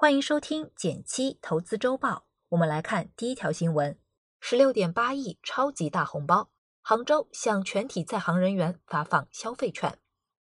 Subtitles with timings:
[0.00, 2.24] 欢迎收听减七投资周报。
[2.48, 3.98] 我们来看第一条新闻：
[4.40, 9.98] 十六点八亿超级大红包，杭州向全体在杭人员发放消费券。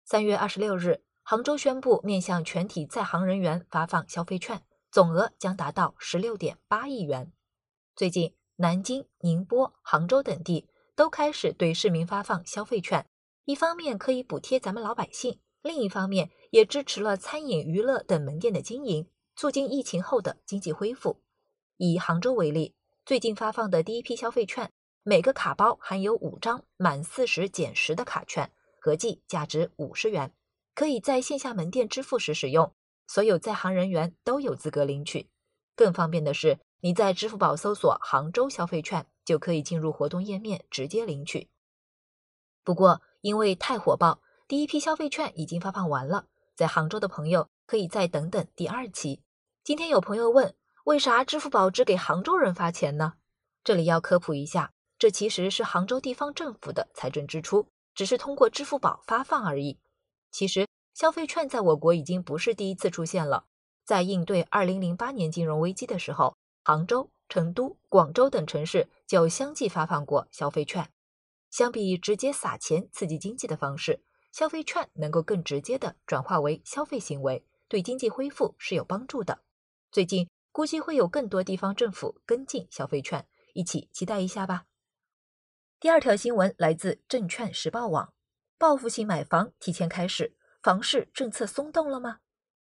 [0.04, 7.30] 三月二十六日，杭州宣布面向全体在杭人员发放消费券，总额将达到十六点八亿元。
[7.94, 13.06] 最近，南京、宁波、杭州等地都开始对市民发放消费券，
[13.44, 19.08] 一方面可以补贴咱们老百姓，另一方面也支持了餐饮、娱乐等门店的经营。
[19.36, 21.20] 促进疫情后的经济恢复。
[21.76, 30.32] 以杭州为例，最近发放的第一批消费券，每个卡包含有五张满四十减十的卡券，合计价值五十元，
[30.74, 32.72] 可以在线下门店支付时使用，
[33.06, 35.28] 所有在杭人员都有资格领取。
[35.74, 41.48] 更方便的是，你在支付宝搜索“杭州消费券”，就可以进入活动页面直接领取。
[42.62, 49.23] 不过，因为太火爆，第一批消费券已经发放完了，在杭州的朋友可以再等等第二期。
[49.64, 50.54] 今天有朋友问，
[50.84, 53.14] 为啥支付宝只给杭州人发钱呢？
[53.64, 59.80] 这里要科普一下，这其实是杭州地方政府的财政支出，只是通过支付宝发放而已。
[60.30, 63.46] 其实消费券在我国已经不是第一次出现了，
[63.86, 70.90] 在应对二零零八年金融危机的时候，杭州、成都、广州等城市就相继发放过消费券。
[71.50, 79.40] 相比直接撒钱刺激经济的方式，消费券能够更直接的转化为消费行为，对经济恢复是有帮助的。
[79.94, 84.64] 最近估计会有更多地方政府跟进消费券，一起期待一下吧。
[85.78, 88.12] 第二条新闻来自证券时报网，
[88.58, 92.18] 报复性买房提前开始，房市政策松动了吗？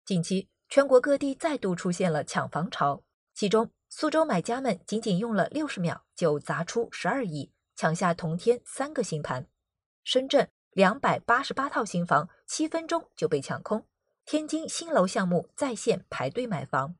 [0.05, 9.45] 近期全国各地再度出现了抢房潮，其中苏州买家们仅仅用了六十秒就砸出十二亿，抢下同天三个新盘；
[10.03, 13.83] 深圳两百八十八套新房七分钟就被抢空；
[14.25, 16.97] 天津新楼项目在线排队买房。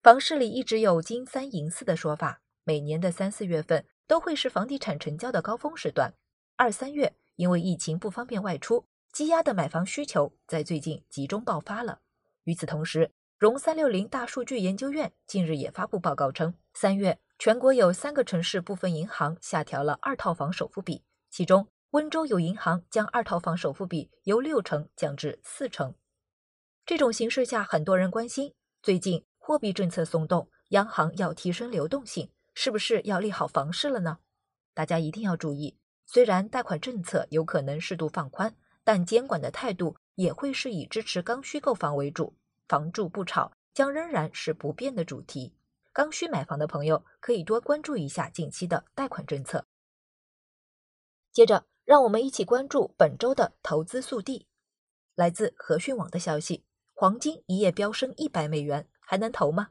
[0.00, 6.14] 房市里一直有金三银四的说法，每年的三四月份都会是房地产成交的高峰时段。
[6.56, 12.00] 二三月因为疫情不方便外出，积压的买房需求在最近集中爆发了。
[12.44, 25.96] 与此同时，融三六零大数据研究院近日也发布报告称，三月全国有三个城市部分银行下调了二套房首付比，其中温州有银行将二套房首付比由六成降至四成。
[26.86, 29.27] 这种形势下，很多人关心最近。
[29.48, 34.18] 货币政策松动，央行要提升流动性，是不是要利好房市了呢？
[34.74, 38.54] 大家一定要注意，虽然贷款政策有可能适度放宽，
[38.84, 42.36] 但监管的态度也会是以支持刚需购房为主，
[42.68, 45.54] 房住不炒将仍然是不变的主题。
[45.94, 49.64] 刚需买房的朋友可以多关注一下近期的贷款政策。
[51.32, 54.46] 接着，让我们一起关注本周的投资速递。
[55.14, 58.86] 来自和讯网的消息，黄金一夜飙升一百美元。
[59.10, 59.70] 还能投吗？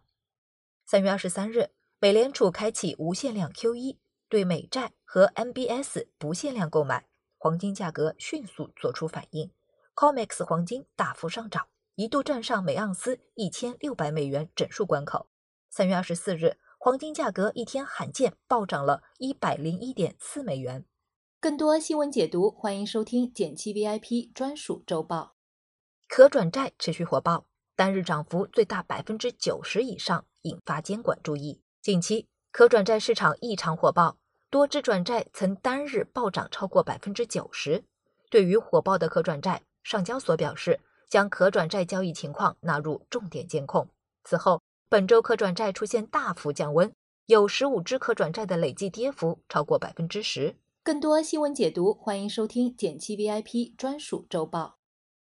[0.83, 9.51] 三月二十三日，美联储开启无限量 QE，对美债和 MBS 不限量购买，黄金价格迅速做出反应
[9.93, 15.29] ，COMEX 黄金大幅上涨，一度站上每盎司一千六百美元整数关口。
[15.69, 20.83] 三月二十四日，黄金价格一天罕见暴涨了一百零一点四美元。
[21.39, 25.35] 更多新闻解读，欢迎收听减七 VIP 专属周报。
[26.07, 27.45] 可转债持续火爆。
[27.77, 31.61] 单日涨幅最大百分之九十以上，引发监管注意。
[31.79, 34.17] 近期可转债市场异常火爆，
[34.49, 37.83] 多只转债曾单日暴涨超过百分之九十。
[38.31, 43.88] 对于火爆的可转债，上交所表示将可转债交易情况纳入重点监控。
[44.23, 44.59] 此后，
[44.89, 46.91] 本周可转债出现大幅降温，
[47.27, 50.55] 有十五只可转债的累计跌幅超过百分之十。
[50.81, 54.79] 更多新闻解读，欢迎收听减七 VIP 专属周报。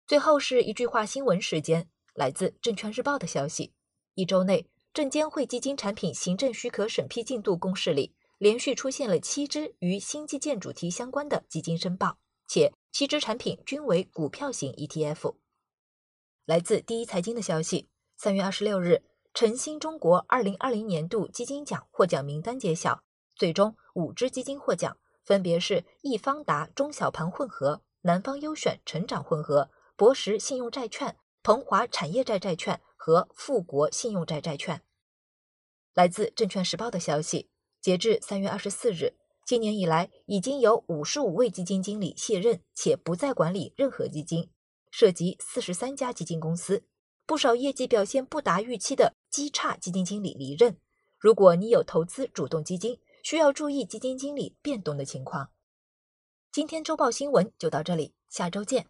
[0.07, 1.89] 最后是一句话新闻时间。
[2.15, 3.75] 来自证券日报的消息，
[4.15, 15.35] 一周内，证监会基金产品行政许可审批进度公示里，连续出现了七只与新基建主题相关的基金申报，且七只产品均为股票型 ETF。
[16.45, 19.03] 来自第一财经的消息，三月二十六日，
[19.33, 23.03] 晨星中国二零二零年度基金奖获奖名单揭晓，
[23.35, 31.17] 最终五只基金获奖，分别是易方达中小盘混合、南方优选成长混合、博时信用债券。
[31.45, 34.83] 鹏华产业债债券和富国信用债债券。
[35.93, 37.51] 来自证券时报的消息，
[37.83, 39.15] 截至三月二十四日，
[39.45, 44.51] 今年以来已经有五十五位基金经理卸任，且不再管理任何基金，
[44.91, 46.87] 涉及四十三家基金公司，
[47.27, 50.79] 不少业绩表现不达预期的基差基金经理离任。
[51.19, 55.51] 如果你有投资主动基金，需要注意基金经理变动的情况。
[56.51, 58.87] 今天周报新闻就到这里，下周见。